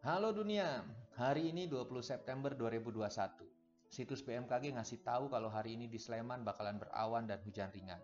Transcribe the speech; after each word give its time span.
Halo 0.00 0.32
dunia, 0.32 0.80
hari 1.12 1.52
ini 1.52 1.68
20 1.68 2.00
September 2.00 2.56
2021. 2.56 3.04
Situs 3.84 4.24
BMKG 4.24 4.72
ngasih 4.72 5.04
tahu 5.04 5.28
kalau 5.28 5.52
hari 5.52 5.76
ini 5.76 5.92
di 5.92 6.00
Sleman 6.00 6.40
bakalan 6.40 6.80
berawan 6.80 7.28
dan 7.28 7.36
hujan 7.44 7.68
ringan. 7.68 8.00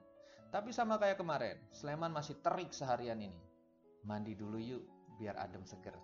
Tapi 0.53 0.77
sama 0.77 1.01
kayak 1.01 1.17
kemarin, 1.17 1.57
Sleman 1.73 2.13
masih 2.13 2.37
terik 2.45 2.69
seharian 2.77 3.17
ini. 3.17 3.41
Mandi 4.05 4.37
dulu 4.37 4.61
yuk, 4.61 4.85
biar 5.17 5.41
adem 5.41 5.65
seger. 5.65 5.97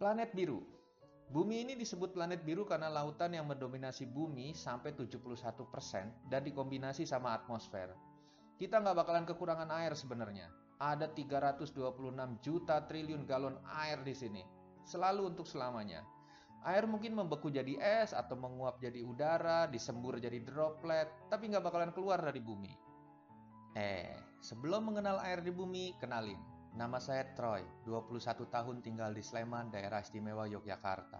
Planet 0.00 0.32
biru. 0.32 0.64
Bumi 1.28 1.68
ini 1.68 1.76
disebut 1.76 2.16
planet 2.16 2.40
biru 2.40 2.64
karena 2.64 2.88
lautan 2.88 3.36
yang 3.36 3.44
mendominasi 3.44 4.08
bumi 4.08 4.56
sampai 4.56 4.96
71% 4.96 5.28
dan 6.32 6.40
dikombinasi 6.40 7.04
sama 7.04 7.36
atmosfer. 7.36 8.11
Kita 8.62 8.78
nggak 8.78 8.94
bakalan 8.94 9.26
kekurangan 9.26 9.74
air 9.74 9.90
sebenarnya 9.98 10.46
ada 10.78 11.10
326 11.10 11.74
juta 12.38 12.78
triliun 12.86 13.26
galon 13.26 13.58
air 13.82 13.98
di 14.06 14.14
sini. 14.14 14.38
Selalu 14.86 15.34
untuk 15.34 15.50
selamanya. 15.50 16.06
Air 16.62 16.86
mungkin 16.86 17.18
membeku 17.18 17.50
jadi 17.50 17.74
es 17.82 18.14
atau 18.14 18.38
menguap 18.38 18.78
jadi 18.78 19.02
udara, 19.02 19.66
disembur 19.66 20.22
jadi 20.22 20.38
droplet, 20.46 21.10
tapi 21.26 21.50
nggak 21.50 21.66
bakalan 21.66 21.90
keluar 21.90 22.22
dari 22.22 22.38
bumi. 22.38 22.70
Eh, 23.74 24.14
sebelum 24.38 24.94
mengenal 24.94 25.18
air 25.26 25.42
di 25.42 25.50
bumi, 25.50 25.98
kenalin. 25.98 26.38
Nama 26.78 27.02
saya 27.02 27.34
Troy, 27.34 27.66
21 27.82 28.46
tahun 28.46 28.78
tinggal 28.78 29.10
di 29.10 29.26
Sleman, 29.26 29.74
daerah 29.74 30.06
istimewa 30.06 30.46
Yogyakarta. 30.46 31.18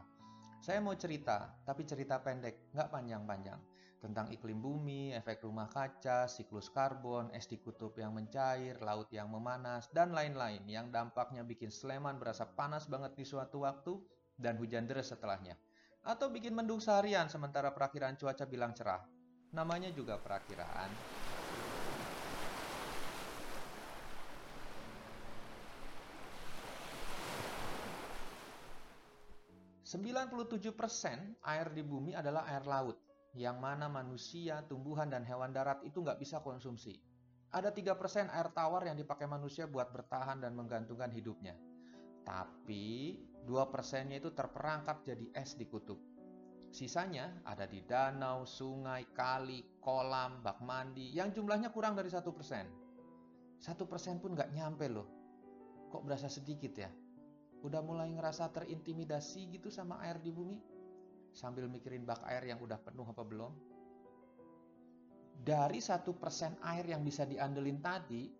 Saya 0.62 0.78
mau 0.78 0.94
cerita, 0.94 1.58
tapi 1.66 1.82
cerita 1.90 2.22
pendek, 2.22 2.70
nggak 2.70 2.86
panjang-panjang 2.86 3.71
tentang 4.02 4.34
iklim 4.34 4.58
bumi, 4.58 5.14
efek 5.14 5.46
rumah 5.46 5.70
kaca, 5.70 6.26
siklus 6.26 6.66
karbon, 6.74 7.30
es 7.30 7.46
di 7.46 7.62
kutub 7.62 7.94
yang 7.94 8.10
mencair, 8.10 8.82
laut 8.82 9.06
yang 9.14 9.30
memanas, 9.30 9.86
dan 9.94 10.10
lain-lain 10.10 10.66
yang 10.66 10.90
dampaknya 10.90 11.46
bikin 11.46 11.70
Sleman 11.70 12.18
berasa 12.18 12.42
panas 12.42 12.90
banget 12.90 13.14
di 13.14 13.22
suatu 13.22 13.62
waktu 13.62 13.94
dan 14.34 14.58
hujan 14.58 14.90
deras 14.90 15.14
setelahnya. 15.14 15.54
Atau 16.02 16.34
bikin 16.34 16.50
mendung 16.50 16.82
seharian 16.82 17.30
sementara 17.30 17.70
perakiraan 17.70 18.18
cuaca 18.18 18.42
bilang 18.42 18.74
cerah. 18.74 19.06
Namanya 19.54 19.94
juga 19.94 20.18
perakiraan. 20.18 20.90
Persen 30.72 31.36
air 31.44 31.68
di 31.70 31.84
bumi 31.84 32.16
adalah 32.16 32.48
air 32.48 32.64
laut 32.64 33.11
yang 33.32 33.56
mana 33.60 33.88
manusia, 33.88 34.60
tumbuhan, 34.68 35.08
dan 35.08 35.24
hewan 35.24 35.52
darat 35.56 35.80
itu 35.84 36.04
nggak 36.04 36.20
bisa 36.20 36.44
konsumsi. 36.44 37.00
Ada 37.52 37.72
3% 37.72 38.32
air 38.32 38.48
tawar 38.52 38.88
yang 38.88 38.96
dipakai 38.96 39.28
manusia 39.28 39.68
buat 39.68 39.92
bertahan 39.92 40.40
dan 40.40 40.56
menggantungkan 40.56 41.12
hidupnya. 41.12 41.56
Tapi 42.24 43.18
2%-nya 43.44 44.16
itu 44.22 44.32
terperangkap 44.32 45.04
jadi 45.04 45.28
es 45.36 45.56
di 45.56 45.68
kutub. 45.68 46.00
Sisanya 46.72 47.44
ada 47.44 47.68
di 47.68 47.84
danau, 47.84 48.48
sungai, 48.48 49.04
kali, 49.12 49.76
kolam, 49.84 50.40
bak 50.40 50.64
mandi 50.64 51.12
yang 51.12 51.28
jumlahnya 51.28 51.68
kurang 51.68 51.92
dari 51.92 52.08
1%. 52.08 52.24
1% 52.24 54.22
pun 54.24 54.30
nggak 54.32 54.52
nyampe 54.56 54.88
loh. 54.88 55.08
Kok 55.92 56.08
berasa 56.08 56.32
sedikit 56.32 56.72
ya? 56.72 56.88
Udah 57.60 57.84
mulai 57.84 58.08
ngerasa 58.08 58.48
terintimidasi 58.48 59.52
gitu 59.52 59.68
sama 59.68 60.00
air 60.00 60.16
di 60.24 60.32
bumi? 60.32 60.56
Sambil 61.32 61.66
mikirin 61.66 62.04
bak 62.04 62.20
air 62.28 62.44
yang 62.52 62.60
udah 62.60 62.76
penuh 62.78 63.08
apa 63.08 63.24
belum. 63.24 63.52
Dari 65.42 65.80
satu 65.82 66.14
persen 66.14 66.54
air 66.62 66.86
yang 66.86 67.02
bisa 67.02 67.26
diandelin 67.26 67.82
tadi, 67.82 68.30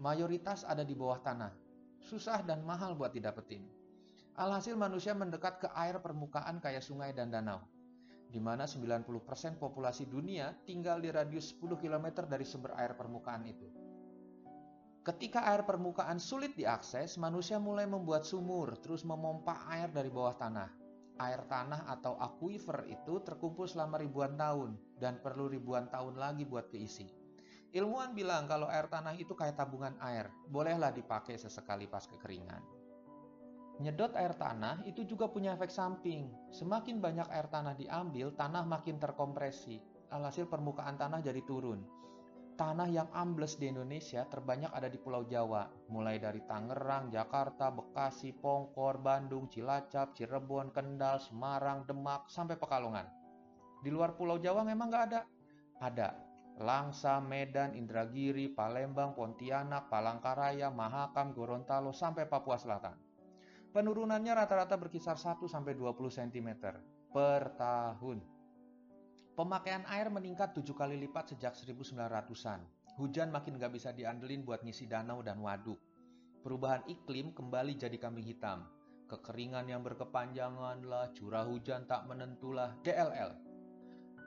mayoritas 0.00 0.64
ada 0.64 0.86
di 0.86 0.96
bawah 0.96 1.20
tanah. 1.20 1.52
Susah 2.00 2.40
dan 2.46 2.64
mahal 2.64 2.96
buat 2.96 3.12
didapetin. 3.12 3.66
Alhasil 4.40 4.78
manusia 4.78 5.12
mendekat 5.12 5.60
ke 5.60 5.68
air 5.76 6.00
permukaan 6.00 6.62
kayak 6.62 6.80
sungai 6.80 7.12
dan 7.12 7.28
danau. 7.28 7.60
Di 8.26 8.40
mana 8.40 8.64
90% 8.64 9.60
populasi 9.60 10.08
dunia 10.08 10.52
tinggal 10.64 11.00
di 11.00 11.12
radius 11.12 11.56
10 11.56 11.76
km 11.76 12.24
dari 12.24 12.44
sumber 12.46 12.76
air 12.78 12.96
permukaan 12.96 13.42
itu. 13.44 13.68
Ketika 15.04 15.46
air 15.46 15.62
permukaan 15.62 16.18
sulit 16.18 16.58
diakses, 16.58 17.14
manusia 17.20 17.62
mulai 17.62 17.86
membuat 17.86 18.26
sumur, 18.26 18.74
terus 18.82 19.06
memompa 19.06 19.62
air 19.70 19.86
dari 19.94 20.10
bawah 20.10 20.34
tanah 20.34 20.85
air 21.16 21.44
tanah 21.48 21.88
atau 21.88 22.16
aquifer 22.20 22.84
itu 22.88 23.20
terkumpul 23.24 23.64
selama 23.64 24.00
ribuan 24.00 24.36
tahun 24.36 24.76
dan 25.00 25.20
perlu 25.24 25.48
ribuan 25.48 25.88
tahun 25.88 26.20
lagi 26.20 26.44
buat 26.44 26.68
keisi. 26.68 27.08
Ilmuwan 27.76 28.16
bilang 28.16 28.48
kalau 28.48 28.70
air 28.72 28.88
tanah 28.88 29.16
itu 29.20 29.36
kayak 29.36 29.60
tabungan 29.60 29.96
air, 30.00 30.32
bolehlah 30.48 30.92
dipakai 30.94 31.36
sesekali 31.36 31.84
pas 31.84 32.08
kekeringan. 32.08 32.62
Nyedot 33.76 34.16
air 34.16 34.32
tanah 34.32 34.80
itu 34.88 35.04
juga 35.04 35.28
punya 35.28 35.52
efek 35.52 35.68
samping. 35.68 36.32
Semakin 36.48 36.96
banyak 36.96 37.28
air 37.28 37.44
tanah 37.52 37.76
diambil, 37.76 38.32
tanah 38.32 38.64
makin 38.64 38.96
terkompresi. 38.96 39.76
Alhasil 40.08 40.48
permukaan 40.48 40.96
tanah 40.96 41.20
jadi 41.20 41.44
turun. 41.44 41.84
Tanah 42.56 42.88
yang 42.88 43.12
ambles 43.12 43.60
di 43.60 43.68
Indonesia 43.68 44.24
terbanyak 44.24 44.72
ada 44.72 44.88
di 44.88 44.96
Pulau 44.96 45.28
Jawa, 45.28 45.68
mulai 45.92 46.16
dari 46.16 46.40
Tangerang, 46.40 47.12
Jakarta, 47.12 47.68
Bekasi, 47.68 48.32
Pongkor, 48.32 48.96
Bandung, 48.96 49.44
Cilacap, 49.52 50.16
Cirebon, 50.16 50.72
Kendal, 50.72 51.20
Semarang, 51.20 51.84
Demak, 51.84 52.32
sampai 52.32 52.56
Pekalongan. 52.56 53.04
Di 53.84 53.92
luar 53.92 54.16
Pulau 54.16 54.40
Jawa 54.40 54.64
memang 54.64 54.88
nggak 54.88 55.04
ada. 55.12 55.20
Ada 55.84 56.08
Langsa, 56.56 57.20
Medan, 57.20 57.76
Indragiri, 57.76 58.48
Palembang, 58.48 59.12
Pontianak, 59.12 59.92
Palangkaraya, 59.92 60.72
Mahakam, 60.72 61.36
Gorontalo, 61.36 61.92
sampai 61.92 62.24
Papua 62.24 62.56
Selatan. 62.56 62.96
Penurunannya 63.76 64.32
rata-rata 64.32 64.80
berkisar 64.80 65.20
1-20 65.20 65.76
cm 66.08 66.48
per 67.12 67.52
tahun. 67.60 68.35
Pemakaian 69.36 69.84
air 69.92 70.08
meningkat 70.08 70.56
tujuh 70.56 70.72
kali 70.72 70.96
lipat 70.96 71.36
sejak 71.36 71.52
1900-an. 71.52 72.64
Hujan 72.96 73.28
makin 73.28 73.60
gak 73.60 73.68
bisa 73.68 73.92
diandelin 73.92 74.48
buat 74.48 74.64
ngisi 74.64 74.88
danau 74.88 75.20
dan 75.20 75.44
waduk. 75.44 75.76
Perubahan 76.40 76.80
iklim 76.88 77.36
kembali 77.36 77.76
jadi 77.76 78.00
kambing 78.00 78.24
hitam. 78.24 78.64
Kekeringan 79.12 79.68
yang 79.68 79.84
berkepanjangan 79.84 80.80
lah, 80.88 81.12
curah 81.12 81.44
hujan 81.44 81.84
tak 81.84 82.08
menentulah, 82.08 82.80
DLL. 82.80 83.36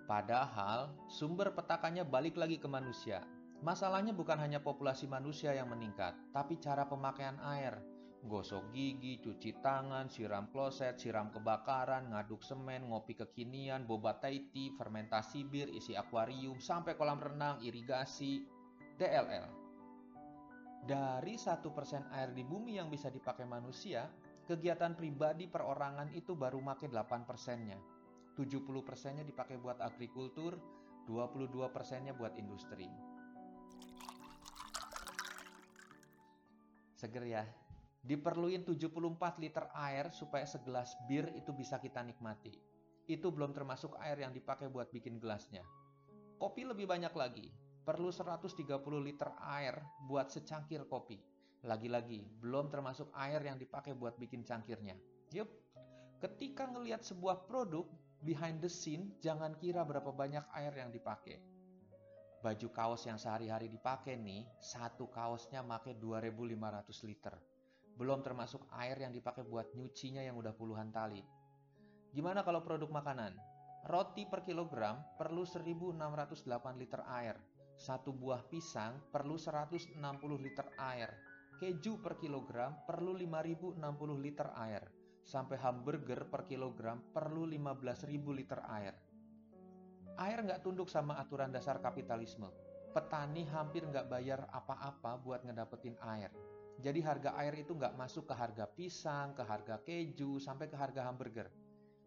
Padahal 0.05 0.93
sumber 1.09 1.57
petakannya 1.57 2.05
balik 2.05 2.37
lagi 2.37 2.61
ke 2.61 2.69
manusia. 2.69 3.25
Masalahnya 3.65 4.13
bukan 4.13 4.37
hanya 4.37 4.61
populasi 4.61 5.09
manusia 5.09 5.57
yang 5.57 5.73
meningkat, 5.73 6.13
tapi 6.29 6.61
cara 6.61 6.85
pemakaian 6.85 7.41
air 7.57 7.81
gosok 8.27 8.75
gigi, 8.75 9.23
cuci 9.23 9.63
tangan, 9.63 10.11
siram 10.11 10.51
kloset, 10.51 10.99
siram 10.99 11.31
kebakaran, 11.31 12.11
ngaduk 12.11 12.43
semen, 12.43 12.91
ngopi 12.91 13.15
kekinian, 13.15 13.87
boba 13.87 14.19
taiti, 14.19 14.75
fermentasi 14.75 15.47
bir, 15.47 15.71
isi 15.71 15.95
akuarium, 15.95 16.59
sampai 16.59 16.99
kolam 16.99 17.23
renang, 17.23 17.63
irigasi, 17.63 18.43
DLL. 18.99 19.47
Dari 20.83 21.35
satu 21.39 21.71
persen 21.71 22.07
air 22.11 22.35
di 22.35 22.43
bumi 22.43 22.75
yang 22.75 22.91
bisa 22.91 23.07
dipakai 23.07 23.47
manusia, 23.47 24.11
kegiatan 24.47 24.97
pribadi 24.99 25.47
perorangan 25.47 26.11
itu 26.11 26.35
baru 26.35 26.59
make 26.59 26.91
8 26.91 27.23
persennya. 27.23 27.79
70 28.35 28.63
persennya 28.83 29.23
dipakai 29.23 29.59
buat 29.59 29.79
agrikultur, 29.79 30.55
22 31.07 31.71
persennya 31.71 32.15
buat 32.15 32.35
industri. 32.39 32.87
Seger 36.99 37.23
ya? 37.23 37.43
Diperluin 37.99 38.63
74 38.63 39.43
liter 39.43 39.67
air 39.75 40.07
supaya 40.15 40.47
segelas 40.47 40.95
bir 41.11 41.27
itu 41.35 41.51
bisa 41.51 41.83
kita 41.83 41.99
nikmati. 41.99 42.55
Itu 43.09 43.33
belum 43.33 43.51
termasuk 43.51 43.99
air 43.99 44.23
yang 44.23 44.31
dipakai 44.31 44.71
buat 44.71 44.87
bikin 44.93 45.19
gelasnya. 45.19 45.65
Kopi 46.39 46.63
lebih 46.63 46.87
banyak 46.87 47.11
lagi. 47.11 47.51
Perlu 47.83 48.13
130 48.13 48.55
liter 49.03 49.33
air 49.43 49.81
buat 50.07 50.31
secangkir 50.31 50.87
kopi. 50.87 51.19
Lagi-lagi, 51.67 52.23
belum 52.39 52.71
termasuk 52.71 53.11
air 53.19 53.43
yang 53.43 53.59
dipakai 53.59 53.91
buat 53.91 54.15
bikin 54.15 54.47
cangkirnya. 54.47 54.95
Yup, 55.35 55.51
ketika 56.23 56.71
ngelihat 56.71 57.03
sebuah 57.03 57.49
produk, 57.51 57.83
behind 58.23 58.63
the 58.63 58.71
scene, 58.71 59.11
jangan 59.19 59.55
kira 59.59 59.83
berapa 59.83 60.15
banyak 60.15 60.43
air 60.55 60.71
yang 60.79 60.91
dipakai. 60.91 61.39
Baju 62.39 62.67
kaos 62.71 63.03
yang 63.03 63.19
sehari-hari 63.19 63.67
dipakai 63.67 64.15
nih, 64.15 64.47
satu 64.63 65.11
kaosnya 65.11 65.59
make 65.59 65.91
2500 65.99 67.03
liter. 67.03 67.35
Belum 67.99 68.23
termasuk 68.23 68.63
air 68.79 68.95
yang 68.95 69.11
dipakai 69.11 69.43
buat 69.43 69.75
nyucinya 69.75 70.23
yang 70.23 70.39
udah 70.39 70.55
puluhan 70.55 70.87
tali. 70.95 71.19
Gimana 72.15 72.47
kalau 72.47 72.63
produk 72.63 72.87
makanan? 72.87 73.35
Roti 73.91 74.23
per 74.23 74.47
kilogram 74.47 75.03
perlu 75.19 75.43
1608 75.43 76.79
liter 76.79 77.03
air. 77.11 77.35
Satu 77.75 78.15
buah 78.15 78.47
pisang 78.47 79.11
perlu 79.11 79.35
160 79.35 79.99
liter 80.39 80.67
air. 80.79 81.11
Keju 81.59 81.99
per 81.99 82.15
kilogram 82.15 82.87
perlu 82.87 83.19
5060 83.19 83.79
liter 84.15 84.47
air. 84.55 84.83
Sampai 85.27 85.59
hamburger 85.59 86.23
per 86.31 86.47
kilogram 86.47 87.03
perlu 87.11 87.43
15.000 87.43 88.07
liter 88.31 88.63
air. 88.63 88.95
Air 90.19 90.39
nggak 90.43 90.63
tunduk 90.63 90.87
sama 90.87 91.19
aturan 91.19 91.51
dasar 91.51 91.83
kapitalisme. 91.83 92.47
petani 92.89 93.45
hampir 93.45 93.85
nggak 93.85 94.09
bayar 94.09 94.49
apa-apa 94.49 95.21
buat 95.21 95.45
ngedapetin 95.45 95.93
air. 96.01 96.33
Jadi 96.79 97.03
harga 97.03 97.35
air 97.35 97.59
itu 97.59 97.75
nggak 97.75 97.99
masuk 97.99 98.31
ke 98.31 98.33
harga 98.35 98.63
pisang, 98.63 99.35
ke 99.35 99.43
harga 99.43 99.83
keju, 99.83 100.39
sampai 100.39 100.71
ke 100.71 100.79
harga 100.79 101.11
hamburger. 101.11 101.51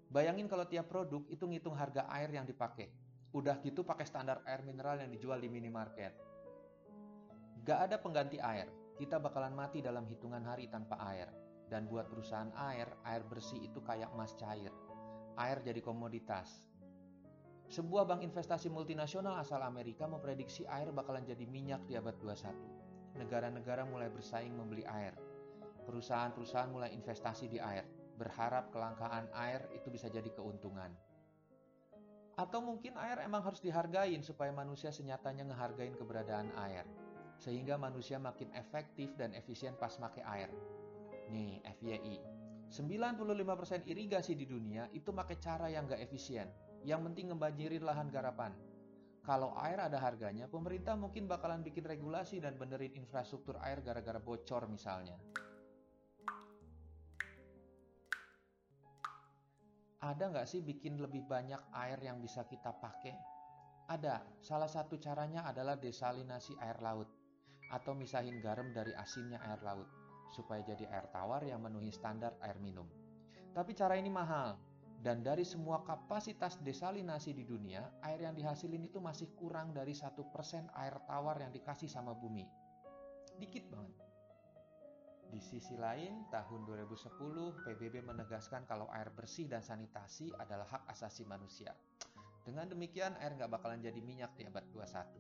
Bayangin 0.08 0.48
kalau 0.48 0.64
tiap 0.64 0.88
produk 0.88 1.24
itu 1.28 1.44
ngitung 1.44 1.76
harga 1.76 2.08
air 2.08 2.32
yang 2.32 2.48
dipakai. 2.48 2.88
Udah 3.36 3.60
gitu 3.60 3.84
pakai 3.84 4.08
standar 4.08 4.40
air 4.48 4.64
mineral 4.64 5.00
yang 5.00 5.12
dijual 5.12 5.36
di 5.40 5.52
minimarket. 5.52 6.16
Gak 7.64 7.78
ada 7.88 7.96
pengganti 8.00 8.40
air. 8.40 8.68
Kita 8.96 9.20
bakalan 9.20 9.52
mati 9.52 9.84
dalam 9.84 10.08
hitungan 10.08 10.44
hari 10.44 10.68
tanpa 10.72 10.96
air. 11.04 11.28
Dan 11.68 11.88
buat 11.88 12.08
perusahaan 12.08 12.52
air, 12.72 12.92
air 13.08 13.24
bersih 13.24 13.60
itu 13.60 13.80
kayak 13.80 14.12
emas 14.12 14.36
cair. 14.36 14.72
Air 15.36 15.64
jadi 15.64 15.80
komoditas. 15.80 16.68
Sebuah 17.72 18.04
bank 18.04 18.20
investasi 18.20 18.68
multinasional 18.68 19.40
asal 19.40 19.64
Amerika 19.64 20.04
memprediksi 20.04 20.68
air 20.68 20.92
bakalan 20.92 21.24
jadi 21.24 21.48
minyak 21.48 21.80
di 21.88 21.96
abad 21.96 22.12
21. 22.20 22.91
Negara-negara 23.16 23.84
mulai 23.84 24.08
bersaing 24.08 24.52
membeli 24.52 24.86
air. 24.88 25.12
Perusahaan-perusahaan 25.84 26.70
mulai 26.70 26.94
investasi 26.94 27.50
di 27.50 27.58
air 27.58 27.84
berharap 28.16 28.70
kelangkaan 28.70 29.26
air 29.34 29.66
itu 29.74 29.90
bisa 29.90 30.06
jadi 30.06 30.28
keuntungan. 30.30 30.92
Atau 32.38 32.64
mungkin 32.64 32.96
air 32.96 33.20
emang 33.20 33.44
harus 33.44 33.60
dihargain 33.60 34.24
supaya 34.24 34.54
manusia 34.54 34.88
senyatanya 34.88 35.52
ngehargain 35.52 35.98
keberadaan 35.98 36.48
air. 36.56 36.88
Sehingga 37.36 37.76
manusia 37.76 38.22
makin 38.22 38.48
efektif 38.54 39.12
dan 39.18 39.34
efisien 39.34 39.74
pas 39.76 39.92
make 39.98 40.22
air. 40.22 40.48
Nih, 41.28 41.60
FYI. 41.80 42.22
95% 42.72 43.84
irigasi 43.84 44.32
di 44.32 44.48
dunia 44.48 44.88
itu 44.96 45.12
pakai 45.12 45.36
cara 45.36 45.68
yang 45.68 45.84
gak 45.84 46.00
efisien. 46.00 46.48
Yang 46.88 47.12
penting 47.12 47.34
ngebanjirin 47.34 47.84
lahan 47.84 48.08
garapan. 48.08 48.56
Kalau 49.22 49.54
air 49.54 49.78
ada 49.78 50.02
harganya, 50.02 50.50
pemerintah 50.50 50.98
mungkin 50.98 51.30
bakalan 51.30 51.62
bikin 51.62 51.86
regulasi 51.86 52.42
dan 52.42 52.58
benerin 52.58 52.90
infrastruktur 52.98 53.54
air 53.62 53.78
gara-gara 53.78 54.18
bocor 54.18 54.66
misalnya. 54.66 55.14
Ada 60.02 60.34
nggak 60.34 60.50
sih 60.50 60.66
bikin 60.66 60.98
lebih 60.98 61.22
banyak 61.30 61.62
air 61.70 62.02
yang 62.02 62.18
bisa 62.18 62.42
kita 62.50 62.74
pakai? 62.74 63.14
Ada. 63.86 64.42
Salah 64.42 64.66
satu 64.66 64.98
caranya 64.98 65.46
adalah 65.46 65.78
desalinasi 65.78 66.58
air 66.58 66.82
laut 66.82 67.06
atau 67.70 67.94
misahin 67.94 68.42
garam 68.42 68.74
dari 68.74 68.90
asinnya 68.98 69.38
air 69.46 69.62
laut 69.62 69.86
supaya 70.34 70.66
jadi 70.66 70.90
air 70.90 71.06
tawar 71.14 71.46
yang 71.46 71.62
memenuhi 71.62 71.94
standar 71.94 72.34
air 72.42 72.58
minum. 72.58 72.90
Tapi 73.54 73.70
cara 73.78 73.94
ini 73.94 74.10
mahal 74.10 74.71
dan 75.02 75.26
dari 75.26 75.42
semua 75.42 75.82
kapasitas 75.82 76.62
desalinasi 76.62 77.34
di 77.34 77.42
dunia, 77.42 77.82
air 78.06 78.22
yang 78.22 78.38
dihasilin 78.38 78.86
itu 78.86 79.02
masih 79.02 79.34
kurang 79.34 79.74
dari 79.74 79.98
satu 79.98 80.30
persen 80.30 80.70
air 80.78 80.94
tawar 81.10 81.42
yang 81.42 81.50
dikasih 81.50 81.90
sama 81.90 82.14
bumi. 82.14 82.46
Dikit 83.34 83.66
banget. 83.66 83.98
Di 85.26 85.42
sisi 85.42 85.74
lain, 85.74 86.30
tahun 86.30 86.62
2010 86.70 87.18
PBB 87.66 88.06
menegaskan 88.06 88.62
kalau 88.62 88.86
air 88.94 89.10
bersih 89.10 89.50
dan 89.50 89.66
sanitasi 89.66 90.30
adalah 90.38 90.70
hak 90.70 90.94
asasi 90.94 91.26
manusia. 91.26 91.74
Dengan 92.46 92.70
demikian, 92.70 93.18
air 93.18 93.34
nggak 93.34 93.50
bakalan 93.50 93.82
jadi 93.82 93.98
minyak 93.98 94.38
di 94.38 94.46
abad 94.46 94.62
21. 94.70 95.18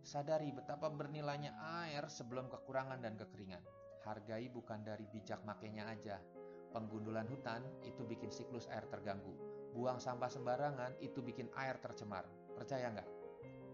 Sadari 0.00 0.48
betapa 0.48 0.88
bernilainya 0.88 1.60
air 1.84 2.08
sebelum 2.08 2.48
kekurangan 2.48 3.04
dan 3.04 3.20
kekeringan. 3.20 3.81
Hargai 4.02 4.50
bukan 4.50 4.82
dari 4.82 5.06
bijak 5.10 5.42
makainya 5.46 5.86
aja. 5.86 6.18
Penggundulan 6.72 7.28
hutan 7.28 7.62
itu 7.86 8.02
bikin 8.02 8.32
siklus 8.32 8.66
air 8.72 8.86
terganggu. 8.88 9.34
Buang 9.72 10.00
sampah 10.02 10.28
sembarangan 10.28 11.00
itu 11.00 11.24
bikin 11.24 11.48
air 11.56 11.80
tercemar. 11.80 12.26
Percaya 12.52 12.92
nggak? 12.92 13.08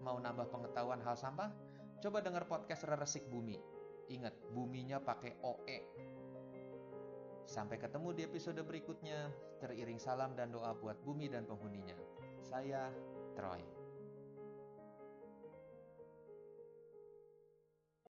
Mau 0.02 0.20
nambah 0.20 0.50
pengetahuan 0.50 1.02
hal 1.02 1.18
sampah? 1.18 1.50
Coba 1.98 2.22
dengar 2.22 2.46
podcast 2.46 2.86
Reresik 2.86 3.26
Bumi 3.26 3.78
Ingat, 4.08 4.32
buminya 4.56 4.96
pakai 5.04 5.36
OE. 5.44 5.78
Sampai 7.44 7.76
ketemu 7.76 8.16
di 8.16 8.22
episode 8.24 8.60
berikutnya. 8.64 9.28
Teriring 9.60 10.00
salam 10.00 10.32
dan 10.32 10.48
doa 10.48 10.72
buat 10.72 10.96
bumi 11.04 11.28
dan 11.28 11.44
penghuninya. 11.44 11.96
Saya 12.40 12.88
Troy. 13.36 13.77